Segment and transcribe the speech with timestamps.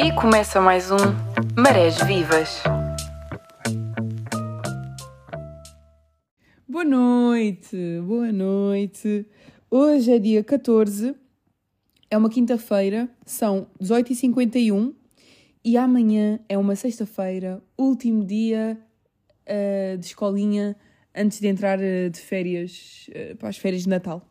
[0.00, 0.96] E começa mais um
[1.56, 2.62] Marés Vivas.
[6.68, 9.26] Boa noite, boa noite.
[9.68, 11.16] Hoje é dia 14,
[12.08, 14.94] é uma quinta-feira, são 18h51
[15.64, 18.78] e amanhã é uma sexta-feira, último dia
[19.42, 20.76] uh, de escolinha
[21.12, 24.24] antes de entrar uh, de férias uh, para as férias de Natal.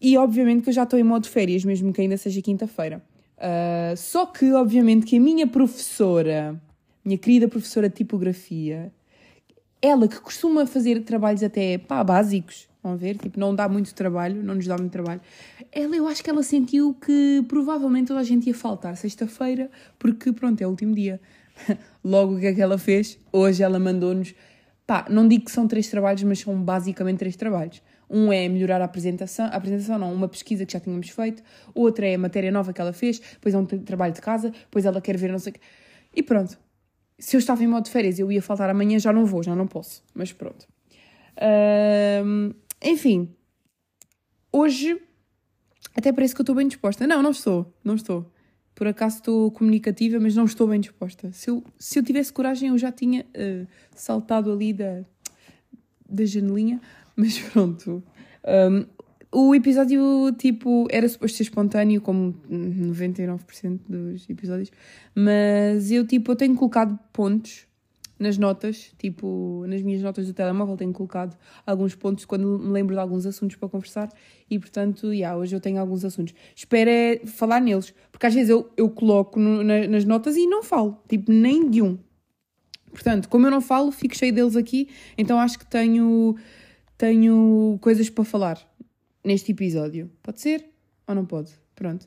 [0.00, 3.00] E obviamente que eu já estou em modo férias, mesmo que ainda seja quinta-feira.
[3.38, 6.60] Uh, só que, obviamente, que a minha professora,
[7.04, 8.92] minha querida professora de tipografia,
[9.80, 14.42] ela que costuma fazer trabalhos até pá, básicos, vão ver, tipo, não dá muito trabalho,
[14.42, 15.20] não nos dá muito trabalho.
[15.70, 20.32] Ela, eu acho que ela sentiu que provavelmente toda a gente ia faltar sexta-feira, porque
[20.32, 21.20] pronto, é o último dia.
[22.02, 23.18] Logo, o que é que ela fez?
[23.32, 24.34] Hoje ela mandou-nos,
[24.84, 27.80] pá, não digo que são três trabalhos, mas são basicamente três trabalhos.
[28.10, 31.42] Um é melhorar a apresentação, a apresentação não, uma pesquisa que já tínhamos feito,
[31.74, 34.84] outra é a matéria nova que ela fez, depois é um trabalho de casa, depois
[34.84, 35.60] ela quer ver não sei o quê.
[36.14, 36.58] E pronto.
[37.18, 39.54] Se eu estava em modo de férias eu ia faltar amanhã, já não vou, já
[39.54, 40.02] não posso.
[40.14, 40.66] Mas pronto.
[42.82, 43.28] Enfim.
[44.52, 45.00] Hoje
[45.98, 47.06] até parece que eu estou bem disposta.
[47.06, 48.30] Não, não estou, não estou.
[48.72, 51.32] Por acaso estou comunicativa, mas não estou bem disposta.
[51.32, 55.04] Se eu, se eu tivesse coragem, eu já tinha uh, saltado ali da,
[56.08, 56.80] da janelinha,
[57.18, 58.02] mas pronto.
[58.46, 58.86] Um,
[59.30, 64.70] o episódio, tipo, era suposto ser espontâneo, como 99% dos episódios,
[65.14, 67.66] mas eu, tipo, eu tenho colocado pontos
[68.18, 72.94] nas notas, tipo, nas minhas notas do telemóvel tenho colocado alguns pontos quando me lembro
[72.94, 74.08] de alguns assuntos para conversar
[74.50, 76.34] e, portanto, yeah, hoje eu tenho alguns assuntos.
[76.54, 80.46] Espero é falar neles, porque às vezes eu, eu coloco no, na, nas notas e
[80.46, 81.98] não falo, tipo, nem de um.
[82.90, 86.34] Portanto, como eu não falo, fico cheio deles aqui, então acho que tenho
[86.98, 88.60] tenho coisas para falar
[89.24, 90.10] neste episódio.
[90.22, 90.66] Pode ser
[91.06, 91.52] ou não pode?
[91.74, 92.06] Pronto.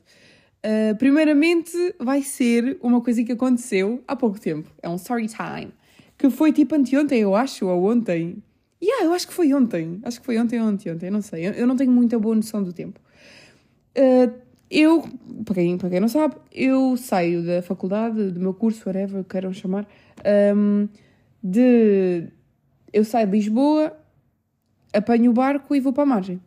[0.64, 4.70] Uh, primeiramente, vai ser uma coisa que aconteceu há pouco tempo.
[4.80, 5.72] É um story time.
[6.16, 8.42] Que foi tipo anteontem, eu acho, ou ontem.
[8.80, 9.98] Yeah, eu acho que foi ontem.
[10.04, 11.48] Acho que foi ontem ou anteontem, não sei.
[11.48, 13.00] Eu, eu não tenho muita boa noção do tempo.
[13.96, 14.32] Uh,
[14.70, 15.02] eu,
[15.44, 19.52] para quem, para quem não sabe, eu saio da faculdade, do meu curso, whatever queiram
[19.52, 19.86] chamar,
[20.56, 20.88] um,
[21.42, 22.28] de.
[22.92, 23.96] Eu saio de Lisboa
[24.92, 26.40] apanho o barco e vou para a margem.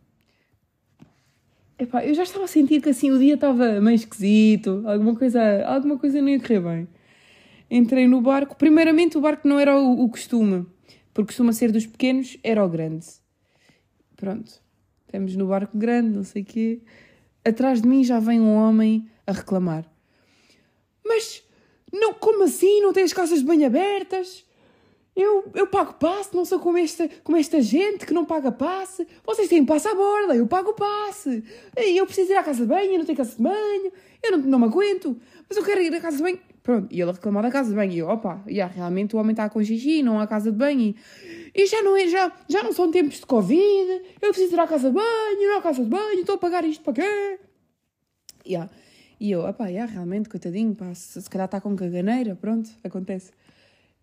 [1.78, 5.64] Epá, eu já estava a sentir que assim o dia estava meio esquisito, alguma coisa,
[5.66, 6.88] alguma coisa não ia correr bem.
[7.70, 8.56] Entrei no barco.
[8.56, 10.66] Primeiramente, o barco não era o, o costume,
[11.12, 13.06] porque costuma ser dos pequenos, era o grande.
[14.16, 14.62] Pronto,
[15.04, 16.80] estamos no barco grande, não sei o quê.
[17.44, 19.84] Atrás de mim já vem um homem a reclamar.
[21.04, 21.42] Mas,
[21.92, 22.80] não, como assim?
[22.80, 24.46] Não tem as calças de banho abertas?
[25.16, 29.08] Eu, eu pago passe, não sou como esta, como esta gente que não paga passe.
[29.24, 31.42] Vocês têm passe à borda, eu pago passe.
[31.74, 34.38] Eu preciso ir à casa de banho, eu não tenho casa de banho, eu não,
[34.40, 35.18] não me aguento,
[35.48, 36.38] mas eu quero ir à casa de banho.
[36.62, 37.92] Pronto, e ele reclamar da casa de banho.
[37.92, 40.80] E eu, opa, yeah, realmente o homem está com xixi, não há casa de banho.
[40.80, 40.96] E,
[41.54, 44.66] e já, não é, já, já não são tempos de Covid, eu preciso ir à
[44.66, 47.38] casa de banho, não há casa de banho, estou a pagar isto para quê?
[48.46, 48.70] Yeah.
[49.18, 53.32] E eu, opá, yeah, realmente, coitadinho, pá, se, se calhar está com caganeira, pronto, acontece.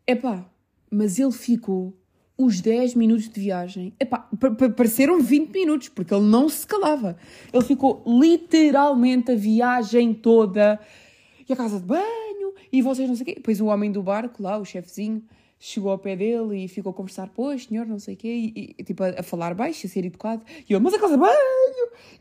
[0.08, 0.44] Epá,
[0.94, 1.94] mas ele ficou
[2.38, 3.94] os 10 minutos de viagem.
[4.00, 4.28] Epá,
[4.76, 7.18] pareceram 20 minutos, porque ele não se calava.
[7.52, 10.80] Ele ficou literalmente a viagem toda.
[11.48, 13.34] E a casa de banho, e vocês não sei o quê.
[13.36, 15.24] Depois o homem do barco lá, o chefezinho,
[15.60, 18.76] chegou ao pé dele e ficou a conversar, pois, senhor, não sei o quê, e,
[18.78, 20.44] e, tipo, a, a, falar baixo, a ser educado.
[20.68, 21.34] E eu, mas a casa de banho!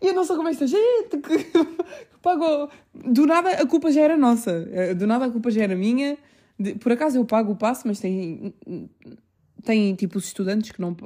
[0.01, 2.69] E eu não sou como esta gente que, que pagou.
[2.95, 4.69] Do nada a culpa já era nossa.
[4.73, 6.19] Eh, do nada a culpa já era minha
[6.59, 8.55] de, por acaso eu pago o passo, mas tem,
[9.65, 10.97] tem tipo os estudantes que não.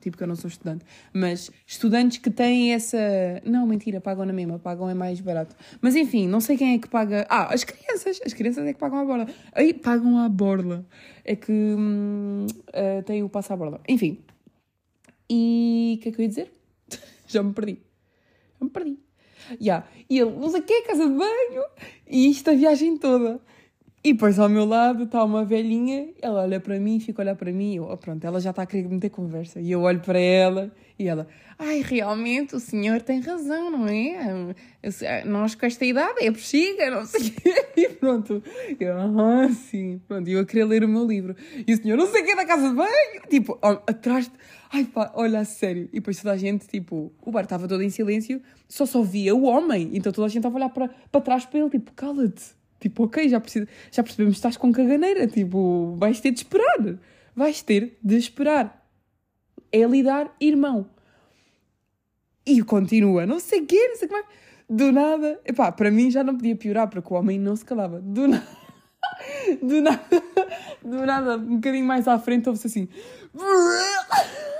[0.00, 2.96] Tipo que eu não sou estudante, mas estudantes que têm essa.
[3.44, 5.56] Não, mentira, pagam na mesma, pagam é mais barato.
[5.80, 7.26] Mas enfim, não sei quem é que paga.
[7.28, 9.26] Ah, as crianças, as crianças é que pagam a borla.
[9.50, 10.86] Aí pagam a borla.
[11.24, 13.80] É que hum, uh, tem o passo à borla.
[13.88, 14.20] Enfim.
[15.28, 16.52] E o que é que eu ia dizer?
[17.26, 17.78] Já me perdi.
[18.60, 18.98] Já me perdi.
[19.60, 19.86] Yeah.
[20.08, 21.64] E ele, não sei o que, casa de banho.
[22.06, 23.40] E isto a viagem toda.
[24.04, 27.36] E depois ao meu lado está uma velhinha, ela olha para mim, fica a olhar
[27.36, 29.60] para mim, e eu, pronto, ela já está a querer meter conversa.
[29.60, 34.54] E eu olho para ela e ela, ai, realmente o senhor tem razão, não é?
[35.24, 37.54] Nós com esta idade é bexiga, não sei o quê.
[37.74, 38.42] E pronto,
[38.78, 41.36] eu, ah, sim, pronto, eu a querer ler o meu livro.
[41.66, 44.32] E o senhor, não sei o que, da casa de banho, tipo, atrás, de...
[44.72, 45.88] ai pá, olha, a sério.
[45.92, 49.34] E depois toda a gente, tipo, o bar estava todo em silêncio, só só via
[49.34, 51.92] o homem, então toda a gente estava a olhar para, para trás para ele, tipo,
[51.92, 55.28] cala-te Tipo, ok, já, precisa, já percebemos que estás com caganeira.
[55.28, 56.98] Tipo, vais ter de esperar.
[57.34, 58.84] Vais ter de esperar.
[59.70, 60.90] É lidar, irmão.
[62.44, 64.24] E continua, não sei o quê, não sei como é.
[64.68, 68.00] do nada, epá, para mim já não podia piorar, porque o homem não se calava.
[68.00, 68.48] Do nada,
[69.62, 70.22] do nada,
[70.82, 72.88] do nada, um bocadinho mais à frente, ouve-se assim.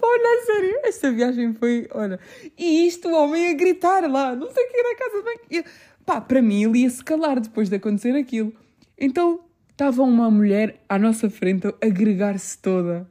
[0.00, 2.20] Olha, sério, esta viagem foi, olha,
[2.56, 5.64] e isto, o homem a gritar lá, não sei o que era a casa bem.
[6.08, 8.50] Pá, para mim ele ia se calar depois de acontecer aquilo.
[8.98, 9.40] Então,
[9.70, 13.06] estava uma mulher à nossa frente a agregar-se toda.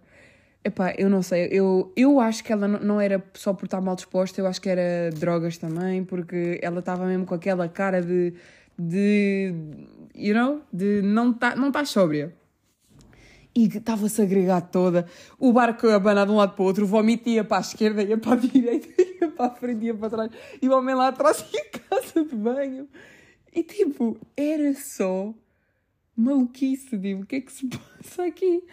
[0.63, 3.95] Epá, eu não sei, eu, eu acho que ela não era só por estar mal
[3.95, 8.33] disposta, eu acho que era drogas também, porque ela estava mesmo com aquela cara de,
[8.79, 9.53] de
[10.15, 12.33] you know, de não estar tá, não tá sóbria.
[13.57, 15.07] E estava-se a agregar toda.
[15.39, 18.03] O barco abanar de um lado para o outro, o vomito ia para a esquerda,
[18.03, 20.31] ia para a direita, ia para a frente, ia para trás.
[20.61, 22.87] E o homem lá atrás ia casa de banho.
[23.51, 25.33] E tipo, era só
[26.15, 28.63] maluquice, digo, o que é que se passa aqui?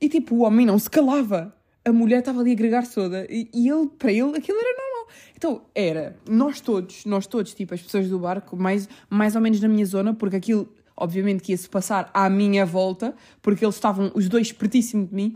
[0.00, 1.54] E tipo, o homem não se calava.
[1.84, 3.24] A mulher estava ali a agregar toda.
[3.30, 5.08] E, e ele, para ele, aquilo era normal.
[5.36, 9.60] Então, era, nós todos, nós todos, tipo, as pessoas do barco, mais, mais ou menos
[9.60, 14.10] na minha zona, porque aquilo, obviamente, que ia-se passar à minha volta, porque eles estavam,
[14.14, 15.34] os dois, pertíssimo de mim.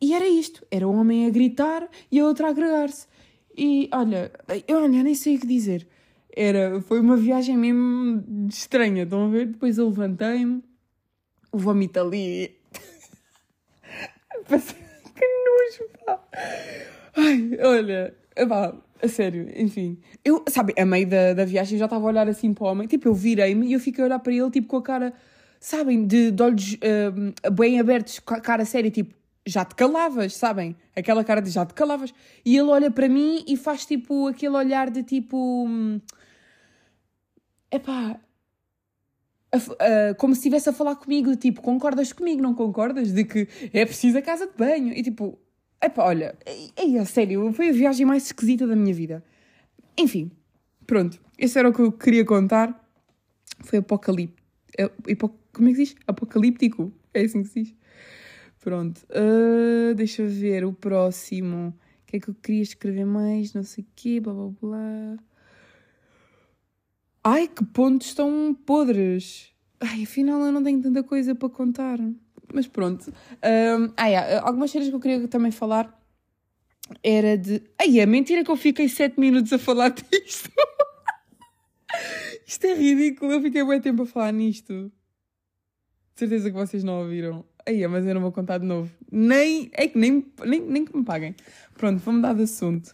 [0.00, 3.06] E era isto, era o homem a gritar e a outra a agregar-se.
[3.56, 4.32] E, olha,
[4.66, 5.86] eu, olha, nem sei o que dizer.
[6.34, 9.46] Era, foi uma viagem mesmo estranha, estão a ver?
[9.46, 10.62] Depois eu levantei-me,
[11.52, 12.56] o vomito ali.
[14.48, 16.20] que nojo, pá.
[17.16, 18.14] Ai, olha,
[18.48, 19.98] pá, a sério, enfim.
[20.24, 22.86] Eu, sabe, a meio da, da viagem já estava a olhar assim para o homem,
[22.86, 25.12] tipo, eu virei-me e eu fiquei a olhar para ele, tipo, com a cara,
[25.58, 29.14] sabem, de, de olhos uh, bem abertos, com a cara séria, tipo,
[29.46, 30.76] já te calavas, sabem?
[30.94, 32.12] Aquela cara de já te calavas.
[32.44, 35.66] E ele olha para mim e faz tipo aquele olhar de tipo.
[35.66, 36.00] Hum,
[37.70, 38.20] epá.
[39.52, 43.12] Uh, como se estivesse a falar comigo, tipo, concordas comigo, não concordas?
[43.12, 44.92] De que é preciso a casa de banho.
[44.92, 45.38] E tipo,
[45.82, 49.24] epá, olha, é, é sério, foi a viagem mais esquisita da minha vida.
[49.98, 50.30] Enfim,
[50.86, 52.78] pronto, esse era o que eu queria contar.
[53.62, 54.40] Foi apocalíptico.
[54.78, 54.88] É,
[55.52, 55.96] como é que diz?
[56.06, 56.92] Apocalíptico?
[57.12, 57.74] É assim que se diz?
[58.60, 61.68] Pronto, uh, deixa eu ver o próximo.
[62.02, 63.54] O que é que eu queria escrever mais?
[63.54, 65.18] Não sei o quê, blá blá blá.
[67.24, 69.52] Ai, que pontos estão podres.
[69.80, 71.98] Ai, afinal eu não tenho tanta coisa para contar.
[72.52, 73.10] Mas pronto.
[73.10, 75.96] Um, ah, yeah, algumas coisas que eu queria também falar
[77.02, 77.62] era de.
[77.78, 80.50] Ai, é mentira que eu fiquei 7 minutos a falar disto.
[82.46, 84.90] Isto é ridículo, eu fiquei bem tempo a falar nisto.
[86.14, 87.44] De certeza que vocês não ouviram.
[87.66, 88.90] Aí, mas eu não vou contar de novo.
[89.10, 91.34] Nem, é que nem, nem, nem que me paguem.
[91.74, 92.92] Pronto, vou mudar de assunto.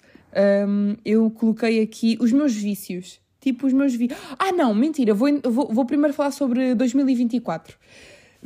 [0.69, 3.21] Um, eu coloquei aqui os meus vícios.
[3.41, 4.21] Tipo, os meus vícios.
[4.39, 5.15] Ah, não, mentira.
[5.15, 7.79] Vou, vou, vou primeiro falar sobre 2024.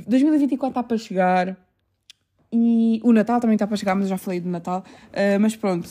[0.07, 1.57] 2024 está para chegar.
[2.53, 4.85] E o Natal também está para chegar, mas eu já falei do Natal.
[5.09, 5.89] Uh, mas pronto.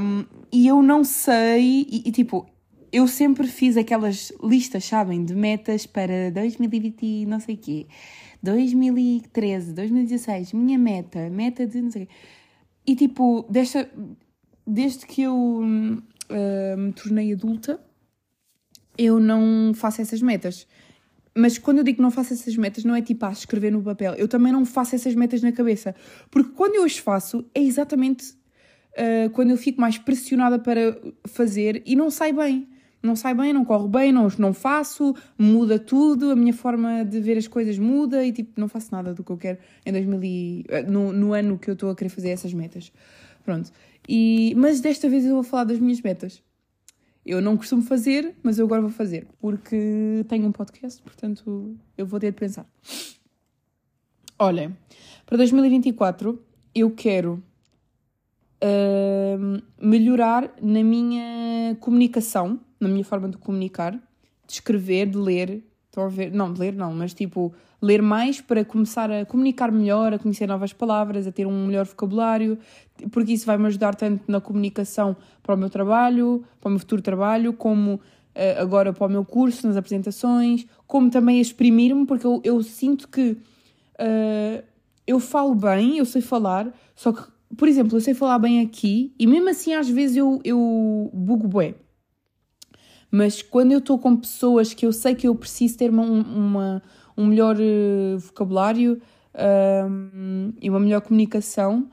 [0.00, 1.86] Um, e eu não sei.
[1.88, 2.46] E, e, tipo,
[2.92, 7.86] eu sempre fiz aquelas listas, sabem, de metas para 2020 não sei quê.
[8.42, 12.12] 2013, 2016, minha meta, meta de não sei quê.
[12.84, 13.88] E tipo, desta,
[14.66, 17.80] desde que eu uh, me tornei adulta,
[18.98, 20.66] eu não faço essas metas.
[21.34, 23.82] Mas quando eu digo que não faço essas metas, não é tipo, ah, escrever no
[23.82, 24.14] papel.
[24.14, 25.94] Eu também não faço essas metas na cabeça.
[26.30, 28.34] Porque quando eu as faço, é exatamente
[28.92, 32.68] uh, quando eu fico mais pressionada para fazer e não sai bem.
[33.02, 37.18] Não sai bem, não corre bem, não, não faço, muda tudo, a minha forma de
[37.18, 40.22] ver as coisas muda e tipo, não faço nada do que eu quero em 2000
[40.22, 42.92] e, uh, no, no ano que eu estou a querer fazer essas metas.
[43.44, 43.72] Pronto.
[44.08, 46.42] E, mas desta vez eu vou falar das minhas metas.
[47.24, 52.04] Eu não costumo fazer, mas eu agora vou fazer, porque tenho um podcast, portanto eu
[52.04, 52.66] vou ter de pensar.
[54.38, 54.76] Olhem,
[55.24, 56.42] para 2024
[56.74, 57.42] eu quero
[58.62, 65.64] uh, melhorar na minha comunicação, na minha forma de comunicar, de escrever, de ler.
[65.92, 66.32] Estão a ver?
[66.32, 70.46] Não, de ler não, mas tipo, ler mais para começar a comunicar melhor, a conhecer
[70.46, 72.58] novas palavras, a ter um melhor vocabulário,
[73.10, 76.78] porque isso vai me ajudar tanto na comunicação para o meu trabalho, para o meu
[76.78, 78.00] futuro trabalho, como uh,
[78.58, 83.06] agora para o meu curso, nas apresentações, como também a exprimir-me, porque eu, eu, sinto
[83.06, 83.32] que
[84.00, 84.64] uh,
[85.06, 87.22] eu falo bem, eu sei falar, só que,
[87.54, 91.46] por exemplo, eu sei falar bem aqui e mesmo assim às vezes eu, eu bugo
[91.46, 91.74] bué.
[93.14, 96.82] Mas quando eu estou com pessoas que eu sei que eu preciso ter uma, uma
[97.14, 99.02] um melhor uh, vocabulário
[99.86, 101.90] um, e uma melhor comunicação,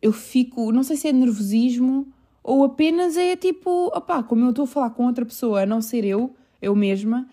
[0.00, 2.06] eu fico, não sei se é nervosismo
[2.40, 5.80] ou apenas é tipo, opá, como eu estou a falar com outra pessoa, a não
[5.82, 7.28] ser eu, eu mesma,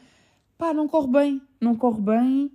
[0.57, 2.51] pá, não corre bem, não corre bem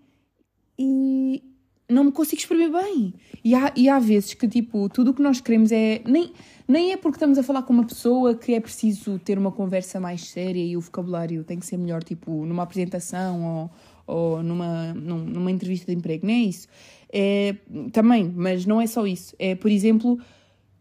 [0.76, 1.44] e
[1.90, 3.12] não me consigo exprimir bem.
[3.44, 6.00] E há, e há vezes que, tipo, tudo o que nós queremos é.
[6.06, 6.32] Nem,
[6.68, 9.98] nem é porque estamos a falar com uma pessoa que é preciso ter uma conversa
[9.98, 13.70] mais séria e o vocabulário tem que ser melhor, tipo, numa apresentação
[14.06, 16.26] ou, ou numa, numa entrevista de emprego.
[16.26, 16.68] Nem é isso.
[17.12, 17.56] É,
[17.92, 19.34] também, mas não é só isso.
[19.38, 20.18] É, por exemplo,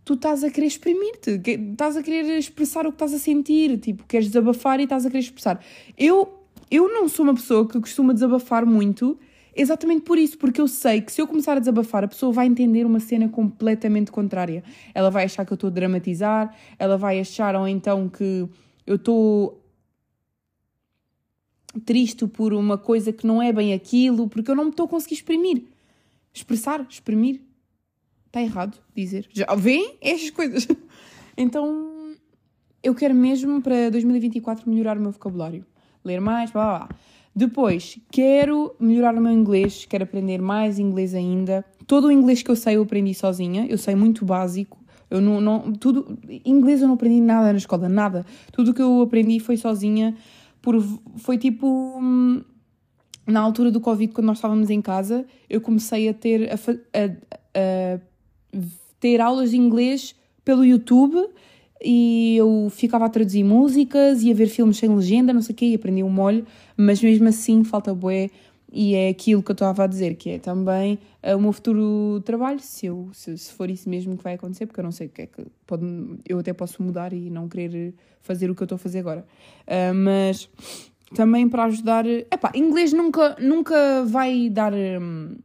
[0.06, 4.04] tu estás a querer exprimir-te, estás a querer expressar o que estás a sentir, tipo,
[4.08, 5.64] queres desabafar e estás a querer expressar.
[5.98, 6.30] Eu,
[6.70, 9.20] eu não sou uma pessoa que costuma desabafar muito
[9.56, 12.46] Exatamente por isso, porque eu sei que se eu começar a desabafar, a pessoa vai
[12.46, 14.64] entender uma cena completamente contrária.
[14.94, 18.48] Ela vai achar que eu estou a dramatizar, ela vai achar ou então que
[18.86, 19.64] eu estou
[21.86, 24.90] triste por uma coisa que não é bem aquilo, porque eu não me estou a
[24.90, 25.64] conseguir exprimir.
[26.34, 27.42] Expressar, exprimir.
[28.28, 29.28] Está errado dizer.
[29.34, 30.68] Já vêem estas coisas.
[31.42, 32.18] Então,
[32.84, 35.66] eu quero mesmo para 2024 melhorar o meu vocabulário.
[36.04, 36.98] Ler mais, blá blá blá.
[37.36, 41.64] Depois, quero melhorar o meu inglês, quero aprender mais inglês ainda.
[41.86, 44.78] Todo o inglês que eu sei eu aprendi sozinha, eu sei muito básico.
[45.10, 48.26] Eu não, não tudo, inglês eu não aprendi nada na escola, nada.
[48.52, 50.16] Tudo que eu aprendi foi sozinha,
[50.62, 50.82] por,
[51.18, 51.68] foi tipo
[51.98, 52.44] hum,
[53.26, 57.96] na altura do Covid, quando nós estávamos em casa, eu comecei a ter, a, a,
[57.96, 58.00] a
[59.00, 61.28] ter aulas de inglês pelo YouTube
[61.84, 65.56] e eu ficava a traduzir músicas e a ver filmes sem legenda, não sei o
[65.56, 66.46] quê, e aprendi um molho,
[66.76, 68.30] mas mesmo assim falta bué
[68.72, 72.22] e é aquilo que eu estava a dizer, que é também uh, o meu futuro
[72.24, 75.08] trabalho, se, eu, se, se, for isso mesmo que vai acontecer, porque eu não sei
[75.08, 75.84] o que é que pode,
[76.28, 79.26] eu até posso mudar e não querer fazer o que eu estou a fazer agora.
[79.66, 80.50] Uh, mas
[81.16, 82.06] também para ajudar.
[82.06, 84.74] Epá, inglês nunca, nunca vai dar.
[84.74, 85.36] Um,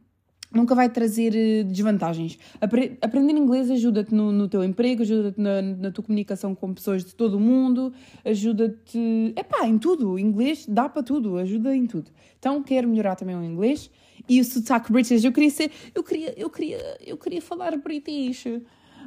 [0.55, 2.37] nunca vai trazer eh, desvantagens.
[2.59, 7.03] Apre aprender inglês ajuda-te no, no, teu emprego, ajuda-te na, na, tua comunicação com pessoas
[7.03, 7.93] de todo o mundo,
[8.23, 9.33] ajuda-te.
[9.35, 10.17] Epá, em tudo.
[10.17, 12.09] Inglês dá para tudo, ajuda em tudo.
[12.39, 13.91] Então quero melhorar também o inglês.
[14.27, 15.71] E o sotaque british, eu queria ser.
[15.93, 18.45] Eu queria, eu queria, eu queria falar british.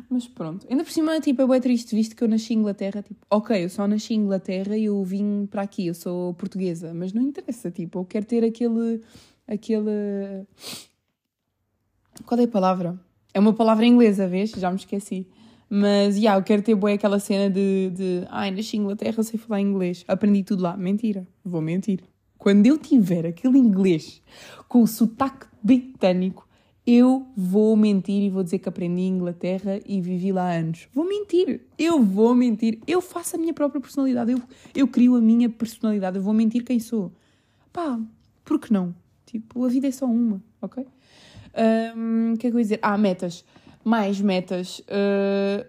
[0.09, 0.67] Mas pronto.
[0.71, 3.03] Ainda por cima, tipo, é bem triste, visto que eu nasci em Inglaterra.
[3.03, 6.93] Tipo, ok, eu só nasci em Inglaterra e eu vim para aqui, eu sou portuguesa.
[6.95, 9.01] Mas não interessa, tipo, eu quero ter aquele.
[9.47, 10.47] aquele
[12.25, 12.99] qual é a palavra?
[13.33, 14.51] É uma palavra inglesa, vês?
[14.51, 15.27] Já me esqueci.
[15.71, 19.23] Mas, já, yeah, eu quero ter boa aquela cena de, de ai, nasci em Inglaterra,
[19.23, 20.05] sei falar inglês.
[20.09, 20.77] Aprendi tudo lá.
[20.77, 21.27] Mentira.
[21.45, 22.03] Vou mentir.
[22.39, 24.23] Quando eu tiver aquele inglês
[24.69, 26.49] com o sotaque britânico,
[26.87, 30.89] eu vou mentir e vou dizer que aprendi em Inglaterra e vivi lá anos.
[30.95, 31.61] Vou mentir.
[31.77, 32.79] Eu vou mentir.
[32.87, 34.33] Eu faço a minha própria personalidade.
[34.33, 34.41] Eu,
[34.75, 36.17] eu crio a minha personalidade.
[36.17, 37.13] Eu vou mentir quem sou.
[37.71, 38.01] Pá,
[38.43, 38.95] por que não?
[39.27, 40.87] Tipo, a vida é só uma, ok?
[41.59, 42.79] Um, o que é que eu ia dizer?
[42.83, 43.45] Ah, metas.
[43.85, 44.81] Mais metas.
[44.81, 45.67] Uh,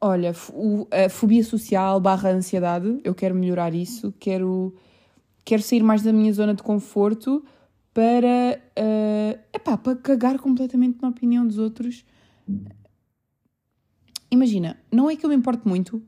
[0.00, 3.00] olha, a fobia social barra ansiedade.
[3.02, 4.12] Eu quero melhorar isso.
[4.20, 4.74] Quero,
[5.44, 7.44] quero sair mais da minha zona de conforto
[7.92, 12.04] para, uh, epá, para cagar completamente na opinião dos outros.
[14.30, 16.02] Imagina, não é que eu me importe muito,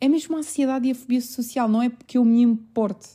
[0.00, 3.08] é mesmo a ansiedade e a fobia social, não é porque eu me importe.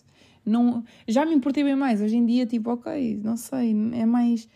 [0.45, 2.01] Não, já me importei bem mais.
[2.01, 4.47] Hoje em dia, tipo, ok, não sei, é mais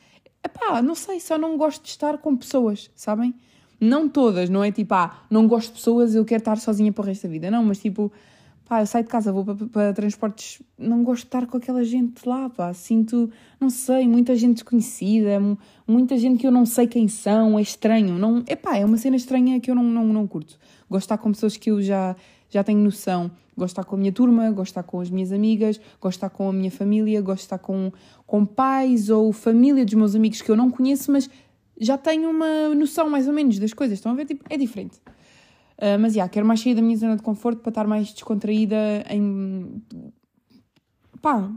[0.47, 3.35] Epá, não sei, só não gosto de estar com pessoas, sabem?
[3.81, 7.01] Não todas, não é tipo, ah, não gosto de pessoas, eu quero estar sozinha para
[7.01, 7.51] o resto da vida.
[7.51, 8.09] Não, mas tipo,
[8.63, 11.83] pá, eu saio de casa, vou para, para transportes, não gosto de estar com aquela
[11.83, 12.73] gente lá, pá.
[12.73, 15.37] Sinto, não sei, muita gente desconhecida,
[15.85, 18.17] muita gente que eu não sei quem são, é estranho.
[18.17, 20.57] Não, epá, é uma cena estranha que eu não, não, não curto.
[20.89, 22.15] Gosto de estar com pessoas que eu já,
[22.49, 23.29] já tenho noção.
[23.57, 26.01] Gosto de estar com a minha turma, gosto de estar com as minhas amigas, gosto
[26.01, 27.91] de estar com a minha família, gosto de estar com,
[28.27, 31.27] com pais ou família dos meus amigos que eu não conheço, mas
[31.79, 33.97] já tenho uma noção mais ou menos das coisas.
[33.97, 34.25] Estão a ver?
[34.25, 34.99] Tipo, é diferente.
[35.77, 38.13] Uh, mas, já, yeah, quero mais sair da minha zona de conforto para estar mais
[38.13, 38.77] descontraída
[39.09, 39.81] em...
[41.19, 41.51] pá,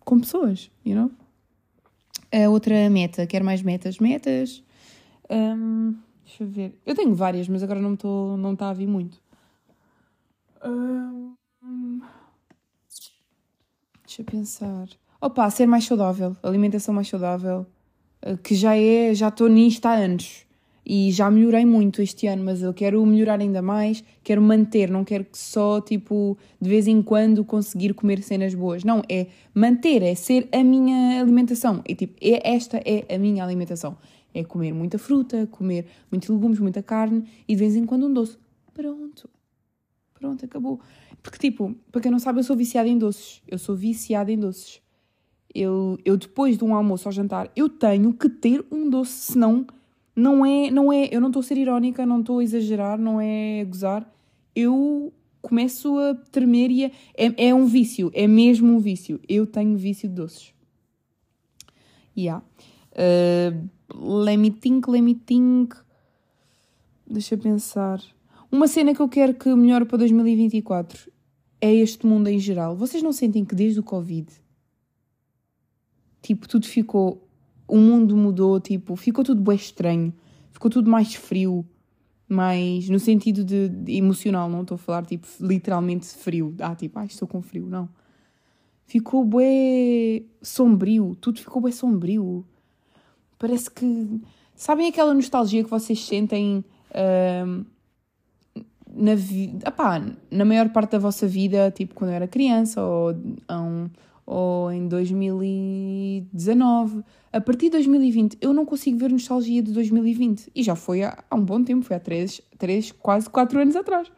[0.00, 1.10] com pessoas, you know?
[2.30, 3.98] A outra meta, quero mais metas.
[3.98, 4.62] Metas...
[5.30, 6.78] Um, deixa eu ver.
[6.84, 9.21] Eu tenho várias, mas agora não está não a vir muito.
[14.04, 14.88] Deixa eu pensar.
[15.20, 17.66] Opa, ser mais saudável, alimentação mais saudável,
[18.20, 20.44] eh, que já é, já estou nisto há anos
[20.84, 25.04] e já melhorei muito este ano, mas eu quero melhorar ainda mais, quero manter, não
[25.04, 28.82] quero que só, tipo, de vez em quando conseguir comer cenas boas.
[28.84, 31.82] Não, é manter, é ser a minha alimentação.
[31.84, 33.96] É tipo, é, esta é a minha alimentação.
[34.34, 38.12] É comer muita fruta, comer muitos legumes, muita carne e de vez em quando um
[38.12, 38.36] doce.
[38.74, 39.28] Pronto.
[40.22, 40.78] Pronto, acabou.
[41.20, 43.42] Porque, tipo, para quem não sabe, eu sou viciada em doces.
[43.48, 44.80] Eu sou viciada em doces.
[45.52, 49.66] Eu, eu depois de um almoço ao jantar, eu tenho que ter um doce, senão
[50.14, 53.20] não é, não é, eu não estou a ser irónica, não estou a exagerar, não
[53.20, 54.08] é a gozar.
[54.54, 59.18] Eu começo a tremer e é, é, é, um vício, é mesmo um vício.
[59.28, 60.54] Eu tenho vício de doces.
[62.16, 62.44] Yeah.
[62.92, 65.74] Uh, let me think, let me think.
[67.10, 68.00] Deixa eu pensar.
[68.52, 71.10] Uma cena que eu quero que melhore para 2024
[71.58, 72.76] é este mundo em geral.
[72.76, 74.30] Vocês não sentem que desde o Covid,
[76.20, 77.26] tipo, tudo ficou.
[77.66, 80.12] O mundo mudou, tipo, ficou tudo bem estranho,
[80.50, 81.64] ficou tudo mais frio,
[82.28, 82.90] mais.
[82.90, 86.54] no sentido de, de emocional, não estou a falar, tipo, literalmente frio.
[86.60, 87.88] Ah, tipo, ah, estou com frio, não.
[88.84, 92.44] Ficou bem sombrio, tudo ficou bem sombrio.
[93.38, 94.20] Parece que.
[94.54, 97.71] Sabem aquela nostalgia que vocês sentem uh,
[98.94, 99.54] na, vi...
[100.30, 103.14] na maior parte da vossa vida, tipo quando eu era criança ou,
[103.50, 103.88] um,
[104.26, 107.02] ou em 2019?
[107.32, 110.50] A partir de 2020, eu não consigo ver nostalgia de 2020.
[110.54, 113.76] E já foi há, há um bom tempo, foi há 3, 3, quase 4 anos
[113.76, 114.12] atrás.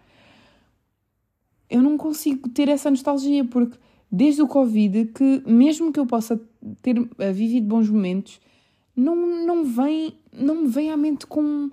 [1.71, 3.79] Eu não consigo ter essa nostalgia porque
[4.11, 6.39] desde o Covid que, mesmo que eu possa
[6.83, 8.39] ter uh, vivido bons momentos,
[8.97, 11.71] não, não, vem, não me vem à mente com,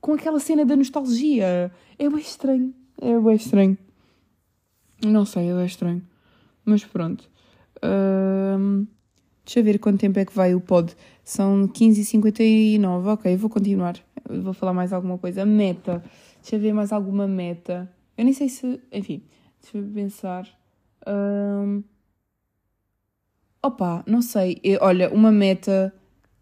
[0.00, 1.72] com aquela cena da nostalgia.
[1.98, 2.74] É bem estranho.
[3.00, 3.78] É bem estranho.
[5.04, 6.02] Não sei, é bem estranho.
[6.64, 7.28] Mas pronto.
[9.44, 10.94] Deixa eu ver quanto tempo é que vai o pod.
[11.24, 13.06] São 15h59.
[13.14, 13.96] Ok, vou continuar.
[14.28, 15.46] Vou falar mais alguma coisa.
[15.46, 16.02] Meta.
[16.42, 17.90] Deixa eu ver mais alguma meta.
[18.16, 18.80] Eu nem sei se.
[18.92, 19.22] Enfim,
[19.62, 20.48] deixa eu pensar.
[21.06, 21.82] Um...
[23.62, 24.60] Opa, não sei.
[24.62, 25.94] Eu, olha, uma meta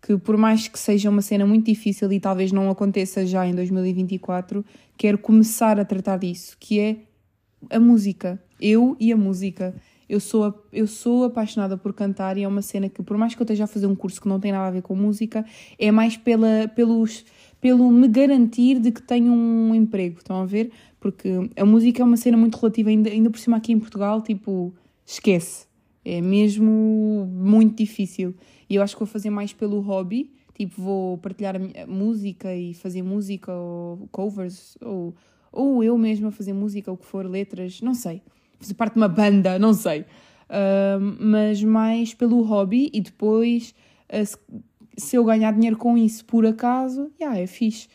[0.07, 3.55] que, por mais que seja uma cena muito difícil e talvez não aconteça já em
[3.55, 4.65] 2024,
[4.97, 6.97] quero começar a tratar disso, que é
[7.71, 8.41] a música.
[8.61, 9.75] Eu e a música.
[10.09, 13.43] Eu sou, eu sou apaixonada por cantar e é uma cena que, por mais que
[13.43, 15.45] eu esteja a fazer um curso que não tem nada a ver com música,
[15.77, 17.25] é mais pela, pelos,
[17.61, 20.19] pelo me garantir de que tenho um emprego.
[20.19, 20.71] Estão a ver?
[21.07, 24.21] porque a música é uma cena muito relativa, ainda, ainda por cima aqui em Portugal,
[24.23, 25.67] tipo, esquece.
[26.05, 28.35] É mesmo muito difícil.
[28.69, 31.55] E eu acho que vou fazer mais pelo hobby, tipo, vou partilhar
[31.87, 35.15] música e fazer música ou covers, ou,
[35.53, 38.23] ou eu mesma fazer música, ou que for, letras, não sei.
[38.59, 40.01] Fazer parte de uma banda, não sei.
[40.01, 43.75] Uh, mas mais pelo hobby e depois,
[44.13, 44.37] uh, se,
[44.97, 47.89] se, eu ganhar dinheiro com isso por acaso, já yeah, é fixe.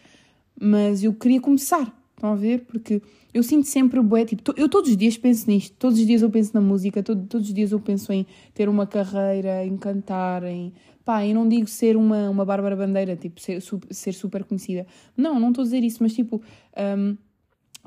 [0.59, 2.65] Mas eu queria começar Estão a ver?
[2.65, 3.01] Porque
[3.33, 6.29] eu sinto sempre bué, tipo, eu todos os dias penso nisto, todos os dias eu
[6.29, 10.43] penso na música, todo, todos os dias eu penso em ter uma carreira, em cantar,
[10.43, 10.71] em...
[11.03, 14.85] Pá, e não digo ser uma, uma Bárbara Bandeira, tipo, ser, ser super conhecida.
[15.17, 16.39] Não, não estou a dizer isso, mas tipo,
[16.77, 17.17] um,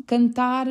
[0.05, 0.67] cantar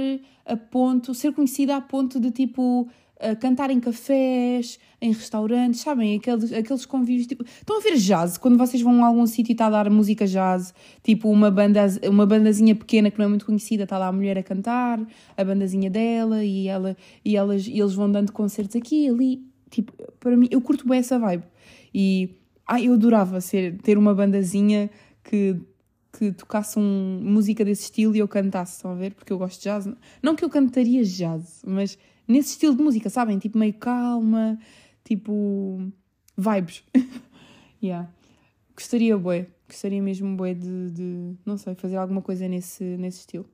[0.46, 2.90] a ponto, ser conhecida a ponto de tipo
[3.32, 6.18] a cantar em cafés, em restaurantes, sabem?
[6.18, 7.28] Aqueles, aqueles convívios.
[7.28, 8.38] Tipo, estão a ver jazz?
[8.38, 11.86] Quando vocês vão a algum sítio e está a dar música jazz, tipo uma, banda,
[12.10, 15.00] uma bandazinha pequena que não é muito conhecida, está lá a mulher a cantar,
[15.38, 19.42] a bandazinha dela, e, ela, e, elas, e eles vão dando concertos aqui e ali.
[19.70, 21.44] Tipo, para mim, eu curto bem essa vibe.
[21.94, 22.30] E
[22.68, 24.90] ah, eu adorava ser, ter uma bandazinha
[25.24, 25.60] que
[26.18, 29.16] que tocasse um, música desse estilo e eu cantasse, estão a ver?
[29.16, 29.90] Porque eu gosto de jazz.
[30.22, 33.40] Não que eu cantaria jazz, mas nesse estilo de música, sabem?
[33.40, 34.60] Tipo meio calma,
[35.04, 35.92] tipo
[36.38, 36.84] vibes.
[37.82, 38.10] yeah.
[38.76, 43.46] Gostaria, bué, gostaria mesmo, de, de, não sei, fazer alguma coisa nesse, nesse estilo.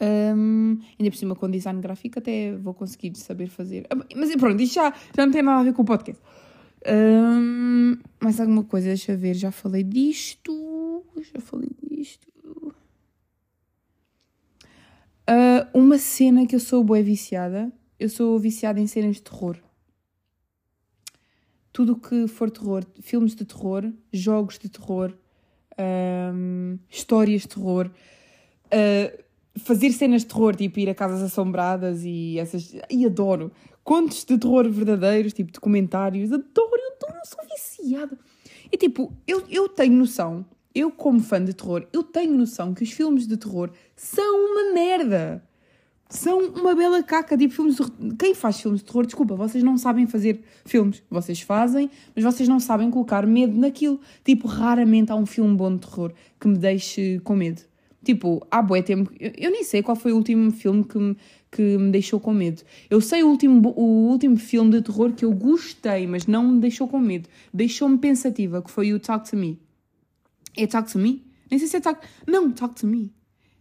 [0.00, 3.86] Um, ainda por cima com design gráfico até vou conseguir saber fazer.
[3.90, 6.20] Ah, mas pronto, isto já, já não tem nada a ver com o podcast.
[6.86, 11.04] Um, mais alguma coisa, deixa eu ver, já falei disto.
[11.32, 12.28] Já falei disto.
[15.28, 19.58] Uh, uma cena que eu sou boa viciada, eu sou viciada em cenas de terror.
[21.70, 25.12] Tudo que for terror, filmes de terror, jogos de terror,
[25.78, 27.90] um, histórias de terror,
[28.68, 29.22] uh,
[29.60, 32.74] fazer cenas de terror, tipo ir a casas assombradas e essas.
[32.88, 33.52] E adoro.
[33.84, 38.18] Contos de terror verdadeiros, tipo documentários, adoro, adoro, eu sou viciada.
[38.72, 40.46] E tipo, eu, eu tenho noção
[40.78, 44.72] eu, como fã de terror, eu tenho noção que os filmes de terror são uma
[44.72, 45.42] merda.
[46.08, 47.36] São uma bela caca.
[47.36, 48.16] Tipo, filmes de...
[48.16, 51.02] Quem faz filmes de terror, desculpa, vocês não sabem fazer filmes.
[51.10, 54.00] Vocês fazem, mas vocês não sabem colocar medo naquilo.
[54.24, 57.62] Tipo, raramente há um filme bom de terror que me deixe com medo.
[58.04, 59.12] Tipo, há bué tempo.
[59.18, 61.16] Eu, nem sei qual foi o último filme que me,
[61.50, 62.62] que me deixou com medo.
[62.88, 66.60] Eu sei o último, o último filme de terror que eu gostei, mas não me
[66.60, 67.28] deixou com medo.
[67.52, 69.58] Deixou-me pensativa, que foi o Talk to Me.
[70.58, 71.24] É Talk to Me?
[71.48, 72.04] Nem sei se é Talk.
[72.26, 73.14] Não, Talk to Me.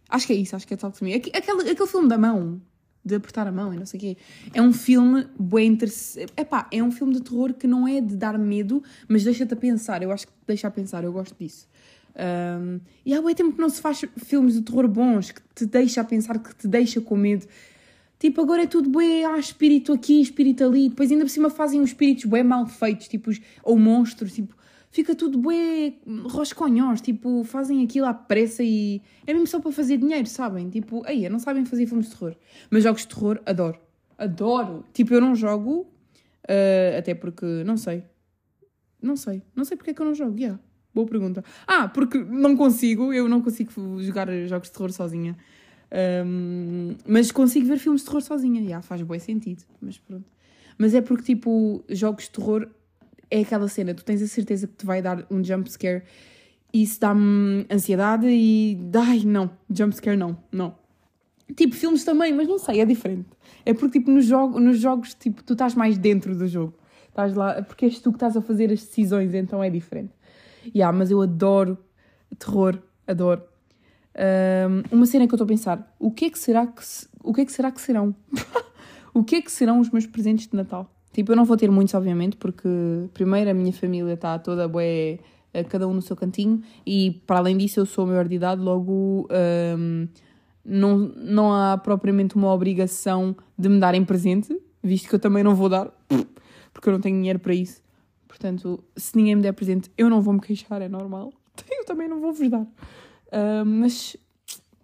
[0.10, 1.14] Acho que é isso, acho que é Talk to Me.
[1.14, 2.60] Aquele, aquele filme da mão,
[3.06, 4.18] de apertar a mão e não sei o quê.
[4.54, 6.34] É um filme bem interessante.
[6.36, 9.58] Epá, é um filme de terror que não é de dar medo, mas deixa-te a
[9.58, 10.02] pensar.
[10.02, 11.68] Eu acho que deixa a pensar, eu gosto disso.
[12.18, 15.66] Um, e há bem tempo que não se faz filmes de terror bons, que te
[15.68, 17.46] deixa a pensar, que te deixa com medo.
[18.18, 20.90] Tipo, agora é tudo bem, há espírito aqui, espírito ali.
[20.90, 23.30] Depois ainda por cima fazem os espíritos bem mal feitos, tipo,
[23.64, 24.58] ou monstros, tipo
[24.98, 29.98] fica tudo bué rosconhós, tipo, fazem aquilo à pressa e é mesmo só para fazer
[29.98, 30.72] dinheiro, sabem?
[30.72, 32.36] Tipo, aí, não sabem fazer filmes de terror.
[32.72, 33.80] Mas jogos de terror, adoro.
[34.18, 34.84] Adoro.
[34.92, 38.04] Tipo, eu não jogo, uh, até porque, não sei.
[39.00, 39.44] Não sei.
[39.56, 40.60] Não sei porque é que eu não jogo, yeah.
[40.96, 41.44] Boa pergunta.
[41.68, 45.38] Ah, porque não consigo, eu não consigo jogar jogos de terror sozinha.
[46.26, 48.68] Um, mas consigo ver filmes de terror sozinha.
[48.68, 50.26] Já faz bom sentido, mas pronto.
[50.76, 52.68] Mas é porque, tipo, jogos de terror
[53.30, 56.04] é aquela cena, tu tens a certeza que te vai dar um jump scare
[56.74, 58.78] e isso dá-me ansiedade e.
[58.96, 60.76] Ai, não, jump scare não, não.
[61.56, 63.30] Tipo, filmes também, mas não sei, é diferente.
[63.66, 66.74] É porque, tipo, nos, jogo, nos jogos, tipo, tu estás mais dentro do jogo.
[67.08, 70.14] Estás lá, porque és tu que estás a fazer as decisões, então é diferente.
[70.76, 71.78] Yeah, mas eu adoro
[72.38, 73.44] terror, adoro.
[74.16, 76.84] Um, uma cena que eu estou a pensar, o que é que será que,
[77.24, 78.16] o que, é que, será que serão?
[79.14, 80.92] o que é que serão os meus presentes de Natal?
[81.18, 82.70] Tipo, eu não vou ter muitos, obviamente, porque
[83.12, 85.18] primeiro a minha família está toda bué,
[85.52, 88.62] eh, cada um no seu cantinho, e para além disso eu sou maior de idade,
[88.62, 89.28] logo
[89.76, 90.08] um,
[90.64, 95.56] não, não há propriamente uma obrigação de me darem presente, visto que eu também não
[95.56, 95.92] vou dar,
[96.72, 97.82] porque eu não tenho dinheiro para isso.
[98.28, 101.34] Portanto, se ninguém me der presente, eu não vou me queixar, é normal.
[101.72, 102.62] Eu também não vou vos dar.
[102.62, 104.16] Uh, mas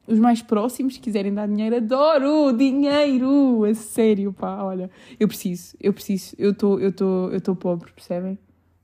[0.06, 3.64] os mais próximos, se quiserem dar dinheiro, adoro dinheiro!
[3.64, 4.90] A sério, pá, olha.
[5.20, 6.36] Eu preciso, eu preciso.
[6.38, 8.38] Eu estou eu tô, eu tô pobre, percebem?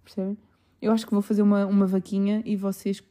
[0.04, 0.38] Percebem?
[0.82, 3.04] Eu acho que vou fazer uma, uma vaquinha e vocês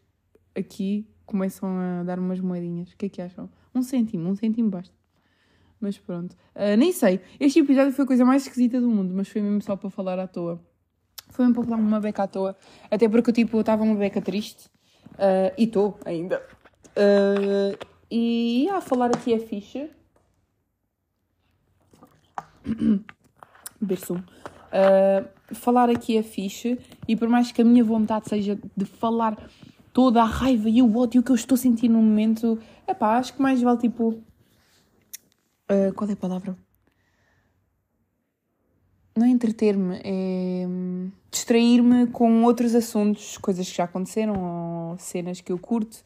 [0.55, 2.91] aqui começam a dar umas moedinhas.
[2.93, 3.49] O que é que acham?
[3.75, 4.95] Um cêntimo, um cêntimo basta.
[5.79, 6.33] Mas pronto.
[6.57, 7.21] Uh, nem sei.
[7.39, 10.19] Este episódio foi a coisa mais esquisita do mundo, mas foi mesmo só para falar
[10.19, 10.61] à toa.
[11.29, 12.57] Foi um pouco uma beca à toa.
[12.91, 14.67] Até porque, tipo, estava uma beca triste.
[15.15, 16.43] Uh, e estou ainda.
[16.97, 17.79] Uh,
[18.11, 19.91] e a falar aqui é ficha.
[23.81, 23.99] Beber
[24.69, 26.79] Uh, falar aqui é fixe.
[27.07, 29.51] E por mais que a minha vontade seja de falar
[29.95, 33.33] toda a raiva e o ódio que eu estou sentindo no momento, é pá, acho
[33.33, 34.11] que mais vale tipo.
[35.71, 36.55] Uh, qual é a palavra?
[39.19, 40.67] não entreter-me, é
[41.31, 45.99] distrair-me com outros assuntos, coisas que já aconteceram ou cenas que eu curto.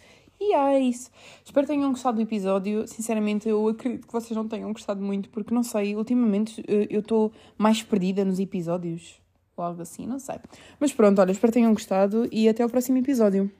[0.44, 1.08] E é isso.
[1.44, 2.84] Espero que tenham gostado do episódio.
[2.88, 6.98] Sinceramente, eu acredito que vocês não tenham gostado muito, porque não sei, ultimamente eh, eu
[6.98, 9.20] estou mais perdida nos episódios.
[9.56, 10.40] Ou algo assim, não sei.
[10.80, 13.52] Mas pronto, olha, espero que tenham gostado e até o próximo episódio.